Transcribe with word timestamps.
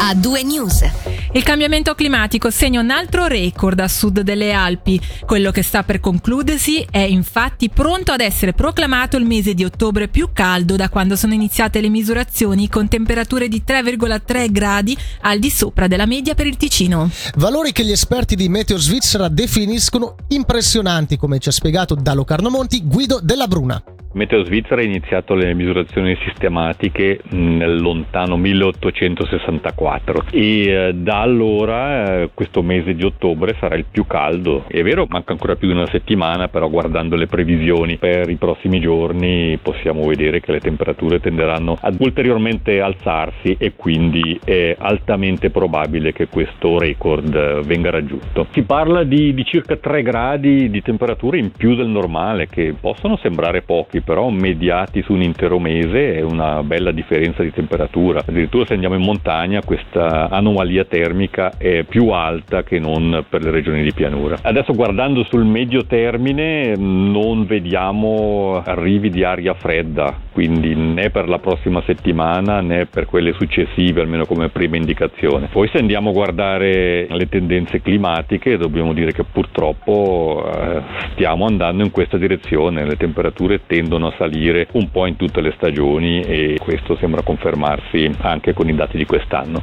a 0.00 0.14
due 0.14 0.42
news. 0.42 0.84
Il 1.32 1.42
cambiamento 1.42 1.94
climatico 1.94 2.50
segna 2.50 2.80
un 2.80 2.90
altro 2.90 3.26
record 3.26 3.78
a 3.80 3.88
sud 3.88 4.20
delle 4.20 4.52
Alpi. 4.52 5.00
Quello 5.26 5.50
che 5.50 5.62
sta 5.62 5.82
per 5.82 6.00
concludersi 6.00 6.86
è 6.90 7.00
infatti 7.00 7.68
pronto 7.68 8.12
ad 8.12 8.20
essere 8.20 8.52
proclamato 8.52 9.16
il 9.16 9.24
mese 9.24 9.54
di 9.54 9.64
ottobre 9.64 10.08
più 10.08 10.30
caldo 10.32 10.76
da 10.76 10.88
quando 10.88 11.16
sono 11.16 11.34
iniziate 11.34 11.80
le 11.80 11.88
misurazioni 11.88 12.68
con 12.68 12.88
temperature 12.88 13.48
di 13.48 13.62
3,3 13.66 14.50
gradi 14.50 14.96
al 15.22 15.38
di 15.38 15.50
sopra 15.50 15.86
della 15.86 16.06
media 16.06 16.34
per 16.34 16.46
il 16.46 16.56
Ticino. 16.56 17.10
Valori 17.36 17.72
che 17.72 17.84
gli 17.84 17.92
esperti 17.92 18.36
di 18.36 18.48
Meteo 18.48 18.78
Svizzera 18.78 19.28
definiscono 19.28 20.14
impressionanti, 20.28 21.16
come 21.16 21.38
ci 21.38 21.48
ha 21.48 21.52
spiegato 21.52 21.94
da 21.94 22.14
Locarno 22.14 22.50
Monti 22.50 22.82
Guido 22.84 23.20
Della 23.20 23.46
Bruna. 23.46 23.82
Meteo 24.10 24.42
Svizzera 24.42 24.80
ha 24.80 24.84
iniziato 24.84 25.34
le 25.34 25.52
misurazioni 25.52 26.16
sistematiche 26.24 27.20
nel 27.28 27.78
lontano 27.78 28.38
1864 28.38 30.24
e 30.30 30.66
eh, 30.66 30.94
da 30.94 31.20
allora 31.20 32.22
eh, 32.22 32.30
questo 32.32 32.62
mese 32.62 32.94
di 32.94 33.04
ottobre 33.04 33.54
sarà 33.60 33.74
il 33.74 33.84
più 33.90 34.06
caldo. 34.06 34.64
È 34.66 34.82
vero, 34.82 35.04
manca 35.10 35.32
ancora 35.32 35.56
più 35.56 35.68
di 35.68 35.74
una 35.74 35.86
settimana, 35.88 36.48
però 36.48 36.70
guardando 36.70 37.16
le 37.16 37.26
previsioni 37.26 37.98
per 37.98 38.30
i 38.30 38.36
prossimi 38.36 38.80
giorni 38.80 39.58
possiamo 39.60 40.02
vedere 40.06 40.40
che 40.40 40.52
le 40.52 40.60
temperature 40.60 41.20
tenderanno 41.20 41.76
ad 41.78 41.96
ulteriormente 41.98 42.80
alzarsi 42.80 43.56
e 43.58 43.74
quindi 43.76 44.40
è 44.42 44.74
altamente 44.78 45.50
probabile 45.50 46.12
che 46.12 46.28
questo 46.28 46.78
record 46.78 47.60
venga 47.66 47.90
raggiunto. 47.90 48.46
Si 48.52 48.62
parla 48.62 49.04
di, 49.04 49.34
di 49.34 49.44
circa 49.44 49.76
3 49.76 50.02
gradi 50.02 50.70
di 50.70 50.80
temperatura 50.80 51.36
in 51.36 51.50
più 51.52 51.74
del 51.74 51.88
normale 51.88 52.46
che 52.48 52.74
possono 52.80 53.18
sembrare 53.18 53.60
pochi 53.60 53.96
gradi, 53.98 54.00
però 54.00 54.28
mediati 54.30 55.02
su 55.02 55.12
un 55.12 55.22
intero 55.22 55.58
mese 55.58 56.14
è 56.14 56.22
una 56.22 56.62
bella 56.62 56.92
differenza 56.92 57.42
di 57.42 57.52
temperatura. 57.52 58.22
Addirittura 58.26 58.66
se 58.66 58.74
andiamo 58.74 58.94
in 58.94 59.02
montagna 59.02 59.62
questa 59.64 60.28
anomalia 60.30 60.84
termica 60.84 61.52
è 61.56 61.84
più 61.84 62.08
alta 62.08 62.62
che 62.62 62.78
non 62.78 63.24
per 63.28 63.42
le 63.42 63.50
regioni 63.50 63.82
di 63.82 63.92
pianura. 63.92 64.38
Adesso 64.40 64.72
guardando 64.72 65.24
sul 65.24 65.44
medio 65.44 65.84
termine 65.84 66.74
non 66.76 67.46
vediamo 67.46 68.62
arrivi 68.64 69.10
di 69.10 69.24
aria 69.24 69.54
fredda, 69.54 70.14
quindi 70.32 70.74
né 70.74 71.10
per 71.10 71.28
la 71.28 71.38
prossima 71.38 71.82
settimana 71.84 72.60
né 72.60 72.86
per 72.86 73.06
quelle 73.06 73.32
successive, 73.32 74.00
almeno 74.00 74.24
come 74.24 74.48
prima 74.48 74.76
indicazione. 74.76 75.48
Poi 75.50 75.68
se 75.68 75.78
andiamo 75.78 76.10
a 76.10 76.12
guardare 76.12 77.06
le 77.08 77.28
tendenze 77.28 77.80
climatiche 77.80 78.56
dobbiamo 78.56 78.92
dire 78.92 79.12
che 79.12 79.24
purtroppo 79.24 80.50
eh, 80.52 80.82
stiamo 81.12 81.46
andando 81.46 81.82
in 81.82 81.90
questa 81.90 82.16
direzione, 82.16 82.84
le 82.84 82.96
temperature 82.96 83.60
tendono 83.66 83.87
tendono 83.88 84.08
a 84.08 84.14
salire 84.18 84.68
un 84.72 84.90
po' 84.90 85.06
in 85.06 85.16
tutte 85.16 85.40
le 85.40 85.54
stagioni 85.56 86.20
e 86.20 86.58
questo 86.60 86.96
sembra 87.00 87.22
confermarsi 87.22 88.10
anche 88.20 88.52
con 88.52 88.68
i 88.68 88.74
dati 88.74 88.98
di 88.98 89.06
quest'anno. 89.06 89.62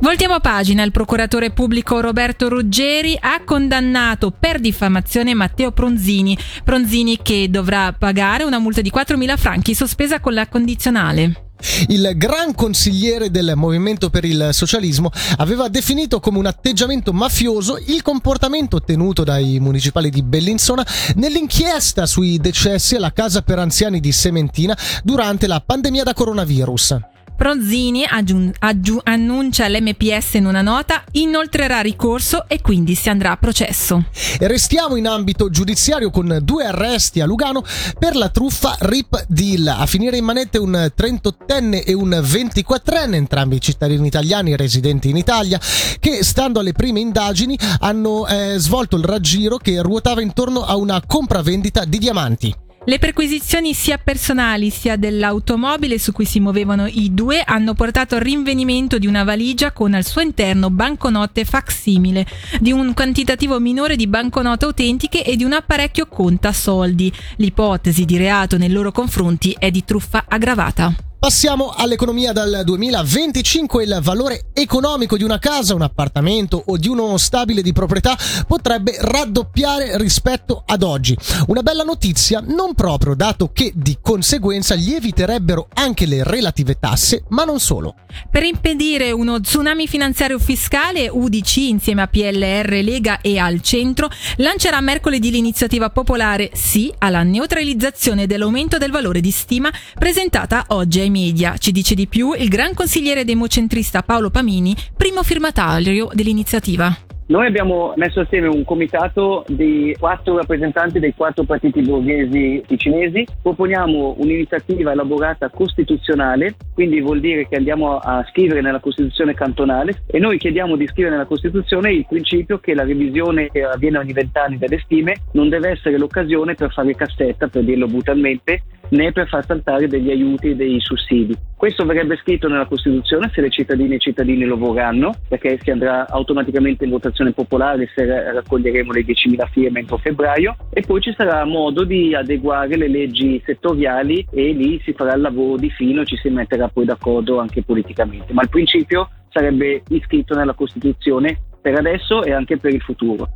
Voltiamo 0.00 0.38
pagina, 0.40 0.82
il 0.84 0.92
procuratore 0.92 1.50
pubblico 1.50 2.00
Roberto 2.00 2.48
Ruggeri 2.48 3.16
ha 3.18 3.42
condannato 3.44 4.30
per 4.30 4.60
diffamazione 4.60 5.34
Matteo 5.34 5.72
Pronzini, 5.72 6.36
Pronzini 6.62 7.18
che 7.22 7.48
dovrà 7.48 7.94
pagare 7.98 8.44
una 8.44 8.58
multa 8.58 8.82
di 8.82 8.92
4.000 8.94 9.36
franchi 9.38 9.74
sospesa 9.74 10.20
con 10.20 10.34
la 10.34 10.46
condizionale. 10.46 11.47
Il 11.88 12.12
gran 12.16 12.54
consigliere 12.54 13.30
del 13.30 13.52
Movimento 13.56 14.10
per 14.10 14.24
il 14.24 14.50
Socialismo 14.52 15.10
aveva 15.38 15.68
definito 15.68 16.20
come 16.20 16.38
un 16.38 16.46
atteggiamento 16.46 17.12
mafioso 17.12 17.78
il 17.86 18.02
comportamento 18.02 18.80
tenuto 18.82 19.24
dai 19.24 19.58
municipali 19.60 20.10
di 20.10 20.22
Bellinzona 20.22 20.86
nell'inchiesta 21.16 22.06
sui 22.06 22.38
decessi 22.38 22.96
alla 22.96 23.12
casa 23.12 23.42
per 23.42 23.58
anziani 23.58 24.00
di 24.00 24.12
Sementina 24.12 24.76
durante 25.02 25.46
la 25.46 25.60
pandemia 25.60 26.04
da 26.04 26.14
coronavirus. 26.14 26.96
Pronzini 27.38 28.04
aggiun- 28.04 28.52
aggiu- 28.58 29.00
annuncia 29.04 29.68
l'MPS 29.68 30.34
in 30.34 30.46
una 30.46 30.60
nota, 30.60 31.04
inoltrerà 31.12 31.80
ricorso 31.80 32.48
e 32.48 32.60
quindi 32.60 32.96
si 32.96 33.10
andrà 33.10 33.30
a 33.30 33.36
processo. 33.36 34.06
E 34.40 34.48
restiamo 34.48 34.96
in 34.96 35.06
ambito 35.06 35.48
giudiziario 35.48 36.10
con 36.10 36.40
due 36.42 36.64
arresti 36.64 37.20
a 37.20 37.26
Lugano 37.26 37.62
per 37.96 38.16
la 38.16 38.28
truffa 38.30 38.76
RIP 38.80 39.26
Deal. 39.28 39.68
A 39.68 39.86
finire 39.86 40.16
in 40.16 40.24
manette 40.24 40.58
un 40.58 40.90
38enne 40.96 41.84
e 41.84 41.92
un 41.92 42.10
24enne, 42.10 43.14
entrambi 43.14 43.60
cittadini 43.60 44.08
italiani 44.08 44.56
residenti 44.56 45.08
in 45.08 45.16
Italia, 45.16 45.60
che 46.00 46.24
stando 46.24 46.58
alle 46.58 46.72
prime 46.72 46.98
indagini 46.98 47.56
hanno 47.78 48.26
eh, 48.26 48.54
svolto 48.58 48.96
il 48.96 49.04
raggiro 49.04 49.58
che 49.58 49.80
ruotava 49.80 50.20
intorno 50.20 50.64
a 50.64 50.74
una 50.74 51.00
compravendita 51.06 51.84
di 51.84 51.98
diamanti. 51.98 52.66
Le 52.88 52.98
perquisizioni 52.98 53.74
sia 53.74 53.98
personali 53.98 54.70
sia 54.70 54.96
dell'automobile 54.96 55.98
su 55.98 56.10
cui 56.10 56.24
si 56.24 56.40
muovevano 56.40 56.86
i 56.86 57.12
due 57.12 57.42
hanno 57.44 57.74
portato 57.74 58.14
al 58.14 58.22
rinvenimento 58.22 58.96
di 58.96 59.06
una 59.06 59.24
valigia 59.24 59.72
con 59.72 59.92
al 59.92 60.06
suo 60.06 60.22
interno 60.22 60.70
banconote 60.70 61.44
facsimile, 61.44 62.26
di 62.58 62.72
un 62.72 62.94
quantitativo 62.94 63.60
minore 63.60 63.94
di 63.94 64.06
banconote 64.06 64.64
autentiche 64.64 65.22
e 65.22 65.36
di 65.36 65.44
un 65.44 65.52
apparecchio 65.52 66.06
conta 66.06 66.50
soldi. 66.54 67.12
L'ipotesi 67.36 68.06
di 68.06 68.16
reato 68.16 68.56
nei 68.56 68.70
loro 68.70 68.90
confronti 68.90 69.54
è 69.58 69.70
di 69.70 69.84
truffa 69.84 70.24
aggravata. 70.26 71.07
Passiamo 71.20 71.72
all'economia 71.74 72.30
dal 72.30 72.62
2025. 72.64 73.82
Il 73.82 73.98
valore 74.02 74.50
economico 74.52 75.16
di 75.16 75.24
una 75.24 75.40
casa, 75.40 75.74
un 75.74 75.82
appartamento 75.82 76.62
o 76.66 76.76
di 76.76 76.86
uno 76.86 77.16
stabile 77.16 77.60
di 77.60 77.72
proprietà 77.72 78.16
potrebbe 78.46 78.96
raddoppiare 79.00 79.98
rispetto 79.98 80.62
ad 80.64 80.84
oggi. 80.84 81.18
Una 81.48 81.62
bella 81.62 81.82
notizia, 81.82 82.40
non 82.46 82.74
proprio, 82.74 83.16
dato 83.16 83.50
che 83.52 83.72
di 83.74 83.98
conseguenza 84.00 84.76
lieviterebbero 84.76 85.66
anche 85.74 86.06
le 86.06 86.22
relative 86.22 86.78
tasse, 86.78 87.24
ma 87.30 87.42
non 87.42 87.58
solo. 87.58 87.96
Per 88.30 88.44
impedire 88.44 89.10
uno 89.10 89.40
tsunami 89.40 89.88
finanziario 89.88 90.38
fiscale, 90.38 91.08
UDC 91.08 91.56
insieme 91.56 92.02
a 92.02 92.06
PLR, 92.06 92.80
Lega 92.80 93.20
e 93.20 93.38
al 93.38 93.60
centro 93.60 94.08
lancerà 94.36 94.80
mercoledì 94.80 95.32
l'iniziativa 95.32 95.90
popolare 95.90 96.50
Sì 96.54 96.94
alla 96.98 97.24
neutralizzazione 97.24 98.28
dell'aumento 98.28 98.78
del 98.78 98.92
valore 98.92 99.20
di 99.20 99.32
stima 99.32 99.68
presentata 99.98 100.64
oggi 100.68 101.07
ai 101.08 101.10
media. 101.10 101.56
Ci 101.56 101.72
dice 101.72 101.94
di 101.94 102.06
più 102.06 102.32
il 102.34 102.48
gran 102.48 102.74
consigliere 102.74 103.24
democentrista 103.24 104.02
Paolo 104.02 104.30
Pamini, 104.30 104.74
primo 104.96 105.22
firmatario 105.22 106.08
dell'iniziativa. 106.12 106.96
Noi 107.28 107.46
abbiamo 107.46 107.92
messo 107.96 108.20
assieme 108.20 108.46
un 108.46 108.64
comitato 108.64 109.44
di 109.48 109.94
quattro 109.98 110.36
rappresentanti 110.36 110.98
dei 110.98 111.12
quattro 111.14 111.44
partiti 111.44 111.82
borghesi 111.82 112.62
ticinesi. 112.66 113.26
Proponiamo 113.42 114.14
un'iniziativa 114.16 114.92
elaborata 114.92 115.50
costituzionale, 115.50 116.54
quindi 116.72 117.02
vuol 117.02 117.20
dire 117.20 117.46
che 117.46 117.56
andiamo 117.56 117.98
a 117.98 118.24
scrivere 118.30 118.62
nella 118.62 118.80
Costituzione 118.80 119.34
cantonale 119.34 120.04
e 120.06 120.18
noi 120.18 120.38
chiediamo 120.38 120.74
di 120.76 120.86
scrivere 120.86 121.16
nella 121.16 121.26
Costituzione 121.26 121.92
il 121.92 122.06
principio 122.08 122.60
che 122.60 122.74
la 122.74 122.84
revisione 122.84 123.50
che 123.50 123.62
avviene 123.62 123.98
ogni 123.98 124.14
vent'anni 124.14 124.56
delle 124.56 124.78
stime 124.78 125.16
non 125.32 125.50
deve 125.50 125.72
essere 125.72 125.98
l'occasione 125.98 126.54
per 126.54 126.72
fare 126.72 126.94
cassetta, 126.94 127.48
per 127.48 127.62
dirlo 127.62 127.88
brutalmente, 127.88 128.62
né 128.90 129.12
per 129.12 129.28
far 129.28 129.44
saltare 129.44 129.88
degli 129.88 130.10
aiuti 130.10 130.50
e 130.50 130.56
dei 130.56 130.80
sussidi. 130.80 131.36
Questo 131.56 131.84
verrebbe 131.84 132.16
scritto 132.16 132.48
nella 132.48 132.66
Costituzione 132.66 133.30
se 133.32 133.40
le 133.40 133.50
cittadine 133.50 133.94
e 133.94 133.96
i 133.96 134.00
cittadini 134.00 134.44
lo 134.44 134.56
vorranno, 134.56 135.14
perché 135.28 135.58
si 135.60 135.70
andrà 135.70 136.06
automaticamente 136.08 136.84
in 136.84 136.90
votazione 136.90 137.32
popolare 137.32 137.90
se 137.94 138.04
raccoglieremo 138.04 138.92
le 138.92 139.04
10.000 139.04 139.48
firme 139.50 139.80
entro 139.80 139.96
febbraio 139.98 140.56
e 140.72 140.82
poi 140.86 141.00
ci 141.00 141.12
sarà 141.16 141.44
modo 141.44 141.84
di 141.84 142.14
adeguare 142.14 142.76
le 142.76 142.88
leggi 142.88 143.42
settoriali 143.44 144.26
e 144.30 144.52
lì 144.52 144.80
si 144.84 144.92
farà 144.92 145.14
il 145.14 145.22
lavoro 145.22 145.56
di 145.56 145.70
fino 145.70 146.02
e 146.02 146.06
ci 146.06 146.16
si 146.16 146.28
metterà 146.28 146.68
poi 146.68 146.84
d'accordo 146.84 147.38
anche 147.40 147.62
politicamente. 147.62 148.32
Ma 148.32 148.42
il 148.42 148.48
principio 148.48 149.08
sarebbe 149.30 149.82
iscritto 149.88 150.34
nella 150.34 150.54
Costituzione 150.54 151.40
per 151.60 151.76
adesso 151.76 152.22
e 152.22 152.32
anche 152.32 152.56
per 152.56 152.72
il 152.72 152.80
futuro. 152.80 153.28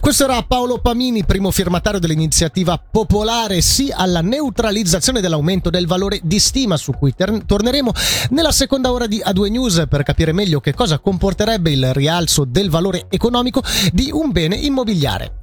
Questo 0.00 0.24
era 0.24 0.42
Paolo 0.42 0.78
Pamini, 0.78 1.24
primo 1.24 1.50
firmatario 1.50 2.00
dell'iniziativa 2.00 2.78
popolare 2.78 3.60
sì 3.60 3.92
alla 3.94 4.20
neutralizzazione 4.20 5.20
dell'aumento 5.20 5.70
del 5.70 5.86
valore 5.86 6.20
di 6.22 6.38
stima 6.38 6.76
su 6.76 6.92
cui 6.92 7.14
ter- 7.14 7.44
torneremo 7.44 7.92
nella 8.30 8.52
seconda 8.52 8.92
ora 8.92 9.06
di 9.06 9.22
A2 9.24 9.50
News 9.50 9.84
per 9.88 10.02
capire 10.02 10.32
meglio 10.32 10.60
che 10.60 10.74
cosa 10.74 10.98
comporterebbe 10.98 11.70
il 11.70 11.92
rialzo 11.92 12.44
del 12.44 12.70
valore 12.70 13.06
economico 13.08 13.62
di 13.92 14.10
un 14.12 14.30
bene 14.30 14.56
immobiliare. 14.56 15.40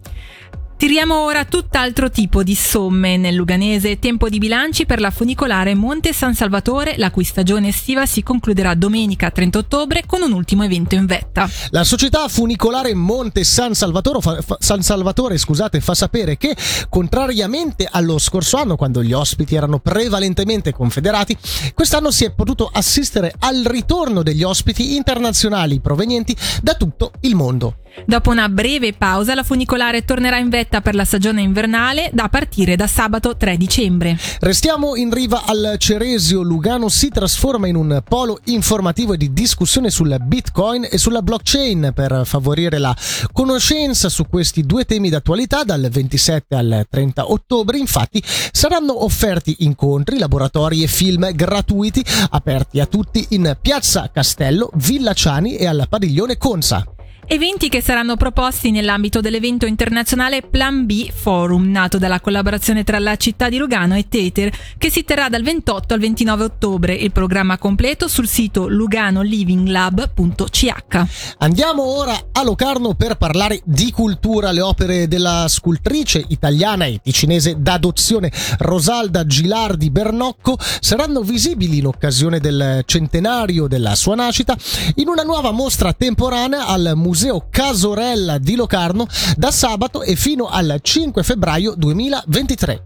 Tiriamo 0.80 1.26
ora 1.26 1.44
tutt'altro 1.44 2.10
tipo 2.10 2.42
di 2.42 2.56
somme. 2.56 3.18
Nel 3.18 3.36
Luganese 3.36 4.00
tempo 4.00 4.30
di 4.30 4.38
bilanci 4.38 4.86
per 4.86 5.02
la 5.02 5.12
funicolare 5.12 5.76
Monte 5.76 6.14
San 6.14 6.36
Salvatore, 6.36 6.96
la 6.96 7.12
cui 7.12 7.26
stagione 7.26 7.68
estiva 7.68 8.06
si 8.06 8.24
concluderà 8.24 8.76
domenica 8.76 9.30
30 9.30 9.58
ottobre 9.58 10.04
con 10.06 10.22
un 10.22 10.32
ultimo 10.32 10.64
evento 10.64 10.96
in 10.96 11.06
vetta. 11.06 11.50
La 11.72 11.84
società 11.84 12.26
funicolare 12.30 12.94
Monte 12.94 13.44
San 13.44 13.74
Salvatore, 13.74 14.22
fa, 14.22 14.56
San 14.58 14.82
Salvatore 14.82 15.38
scusate, 15.38 15.82
fa 15.82 15.94
sapere 15.94 16.38
che, 16.38 16.56
contrariamente 16.88 17.86
allo 17.92 18.18
scorso 18.18 18.56
anno, 18.56 18.78
quando 18.78 19.04
gli 19.04 19.12
ospiti 19.12 19.56
erano 19.56 19.80
prevalentemente 19.80 20.72
confederati, 20.72 21.38
quest'anno 21.74 22.10
si 22.10 22.24
è 22.24 22.32
potuto 22.32 22.70
assistere 22.72 23.34
al 23.40 23.64
ritorno 23.66 24.24
degli 24.24 24.44
ospiti 24.44 24.96
internazionali 24.96 25.82
provenienti 25.82 26.34
da 26.62 26.76
tutto 26.76 27.12
il 27.20 27.36
mondo. 27.36 27.80
Dopo 28.06 28.30
una 28.30 28.50
breve 28.50 28.94
pausa, 28.94 29.36
la 29.36 29.44
funicolare 29.44 30.06
tornerà 30.06 30.38
in 30.38 30.50
vetta 30.50 30.82
per 30.82 30.96
la 30.96 31.06
stagione 31.06 31.42
invernale 31.42 32.10
da 32.14 32.28
partire 32.30 32.76
da 32.76 32.88
sabato 32.88 33.36
3 33.36 33.58
dicembre. 33.58 34.18
Restiamo 34.40 34.96
in 34.96 35.14
riva 35.14 35.44
al 35.46 35.76
Ceresio. 35.78 36.42
Lugano 36.42 36.90
si 36.90 37.10
trasforma 37.10 37.68
in 37.68 37.76
un 37.76 38.02
polo 38.08 38.40
informativo 38.46 39.14
e 39.14 39.18
di 39.18 39.34
discussione 39.34 39.90
sul 39.90 40.16
bitcoin 40.22 40.88
e 40.90 40.98
sulla 40.98 41.22
blockchain 41.22 41.92
per 41.94 42.22
favorire 42.26 42.78
la 42.80 42.96
conoscenza 43.32 44.10
su 44.10 44.28
questi 44.28 44.64
due 44.64 44.86
temi 44.86 45.10
d'attualità 45.10 45.64
dal 45.64 45.88
27 45.90 46.56
al 46.56 46.86
30 46.90 47.32
ottobre. 47.32 47.78
Infatti 47.78 48.24
saranno 48.52 49.04
offerti 49.04 49.58
incontri, 49.60 50.18
laboratori 50.18 50.84
e 50.84 50.88
film 50.88 51.32
gratuiti 51.34 52.04
aperti 52.32 52.80
a 52.80 52.86
tutti 52.86 53.26
in 53.30 53.58
Piazza 53.62 54.10
Castello, 54.12 54.70
Villa 54.76 55.14
Ciani 55.14 55.56
e 55.56 55.68
al 55.68 55.86
padiglione 55.90 56.38
Consa. 56.38 56.84
Eventi 57.32 57.70
che 57.70 57.84
saranno 57.84 58.18
proposti 58.18 58.72
nell'ambito 58.72 59.22
dell'evento 59.22 59.68
internazionale 59.68 60.42
Plan 60.42 60.88
B 60.88 61.12
Forum, 61.12 61.70
nato 61.70 62.00
dalla 62.00 62.20
collaborazione 62.20 62.84
tra 62.84 62.98
la 62.98 63.16
città 63.18 63.50
di 63.50 63.58
Lugano 63.58 63.96
e 63.96 64.08
Teter, 64.10 64.52
che 64.80 64.90
si 64.90 65.04
terrà 65.04 65.30
dal 65.30 65.44
28 65.44 65.94
al 65.94 66.00
29 66.00 66.44
ottobre. 66.44 66.96
Il 66.96 67.12
programma 67.12 67.60
completo 67.60 68.08
sul 68.08 68.28
sito 68.28 68.68
luganolivinglab.ch. 68.68 71.04
Andiamo 71.38 71.84
ora 71.84 72.20
a 72.32 72.44
Locarno 72.44 72.96
per 72.96 73.18
parlare 73.18 73.62
di 73.64 73.92
cultura. 73.92 74.52
Le 74.52 74.62
opere 74.62 75.08
della 75.08 75.46
scultrice 75.48 76.26
italiana 76.30 76.86
e 76.86 77.00
ticinese 77.04 77.62
d'adozione 77.62 78.32
Rosalda 78.58 79.24
Gilardi 79.28 79.92
Bernocco 79.92 80.58
saranno 80.80 81.22
visibili 81.22 81.78
in 81.78 81.86
occasione 81.86 82.40
del 82.40 82.82
centenario 82.88 83.68
della 83.68 83.94
sua 83.94 84.16
nascita 84.16 84.58
in 84.96 85.10
una 85.10 85.22
nuova 85.22 85.52
mostra 85.52 85.94
temporanea 85.94 86.66
al 86.66 86.94
Museo 86.96 87.18
Museo 87.20 87.48
Casorella 87.50 88.38
di 88.38 88.56
Locarno 88.56 89.06
da 89.36 89.52
sabato 89.52 90.04
e 90.04 90.16
fino 90.16 90.48
al 90.48 90.80
5 90.82 91.22
febbraio 91.22 91.74
2023. 91.76 92.84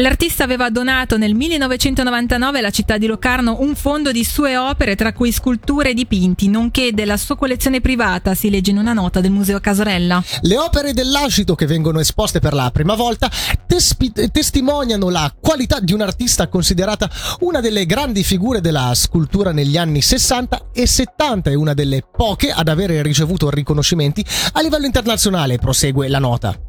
L'artista 0.00 0.44
aveva 0.44 0.70
donato 0.70 1.18
nel 1.18 1.34
1999 1.34 2.60
alla 2.60 2.70
città 2.70 2.98
di 2.98 3.06
Locarno 3.06 3.56
un 3.58 3.74
fondo 3.74 4.12
di 4.12 4.22
sue 4.22 4.56
opere, 4.56 4.94
tra 4.94 5.12
cui 5.12 5.32
sculture 5.32 5.90
e 5.90 5.94
dipinti, 5.94 6.48
nonché 6.48 6.92
della 6.92 7.16
sua 7.16 7.36
collezione 7.36 7.80
privata, 7.80 8.32
si 8.34 8.48
legge 8.48 8.70
in 8.70 8.78
una 8.78 8.92
nota 8.92 9.20
del 9.20 9.32
Museo 9.32 9.58
Casorella. 9.58 10.22
Le 10.42 10.56
opere 10.56 10.92
dell'Ascito 10.92 11.56
che 11.56 11.66
vengono 11.66 11.98
esposte 11.98 12.38
per 12.38 12.54
la 12.54 12.70
prima 12.70 12.94
volta 12.94 13.28
tespi- 13.66 14.12
testimoniano 14.30 15.08
la 15.08 15.34
qualità 15.36 15.80
di 15.80 15.92
un 15.92 16.02
artista 16.02 16.46
considerata 16.46 17.10
una 17.40 17.58
delle 17.58 17.84
grandi 17.84 18.22
figure 18.22 18.60
della 18.60 18.92
scultura 18.94 19.50
negli 19.50 19.76
anni 19.76 20.00
60 20.00 20.68
e 20.72 20.86
70 20.86 21.50
e 21.50 21.56
una 21.56 21.74
delle 21.74 22.04
poche 22.08 22.52
ad 22.52 22.68
avere 22.68 23.02
ricevuto 23.02 23.50
riconoscimenti 23.50 24.24
a 24.52 24.62
livello 24.62 24.86
internazionale, 24.86 25.58
prosegue 25.58 26.06
la 26.06 26.20
nota. 26.20 26.67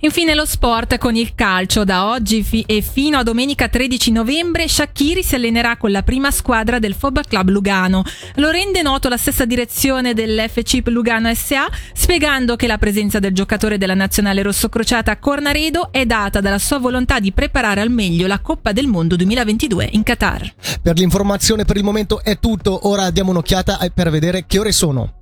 Infine 0.00 0.34
lo 0.34 0.44
sport 0.44 0.98
con 0.98 1.16
il 1.16 1.34
calcio. 1.34 1.84
Da 1.84 2.08
oggi 2.08 2.42
fi- 2.42 2.64
e 2.66 2.82
fino 2.82 3.18
a 3.18 3.22
domenica 3.22 3.68
13 3.68 4.12
novembre 4.12 4.68
Shakiri 4.68 5.22
si 5.22 5.34
allenerà 5.34 5.76
con 5.76 5.90
la 5.90 6.02
prima 6.02 6.30
squadra 6.30 6.78
del 6.78 6.94
Football 6.94 7.24
Club 7.28 7.48
Lugano. 7.50 8.04
Lo 8.36 8.50
rende 8.50 8.82
noto 8.82 9.08
la 9.08 9.16
stessa 9.16 9.44
direzione 9.44 10.14
dell'FC 10.14 10.80
Lugano 10.86 11.32
SA, 11.34 11.68
spiegando 11.92 12.56
che 12.56 12.66
la 12.66 12.78
presenza 12.78 13.18
del 13.18 13.32
giocatore 13.32 13.78
della 13.78 13.94
nazionale 13.94 14.42
rossocrociata 14.42 15.10
a 15.10 15.16
Cornaredo 15.18 15.90
è 15.90 16.04
data 16.06 16.40
dalla 16.40 16.58
sua 16.58 16.78
volontà 16.78 17.18
di 17.18 17.32
preparare 17.32 17.80
al 17.80 17.90
meglio 17.90 18.26
la 18.26 18.40
Coppa 18.40 18.72
del 18.72 18.86
Mondo 18.86 19.16
2022 19.16 19.88
in 19.92 20.02
Qatar. 20.02 20.54
Per 20.82 20.96
l'informazione 20.96 21.64
per 21.64 21.76
il 21.76 21.84
momento 21.84 22.22
è 22.22 22.38
tutto, 22.38 22.88
ora 22.88 23.10
diamo 23.10 23.30
un'occhiata 23.30 23.78
per 23.92 24.10
vedere 24.10 24.44
che 24.46 24.58
ore 24.58 24.72
sono. 24.72 25.12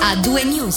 A 0.00 0.14
due 0.16 0.44
news. 0.44 0.74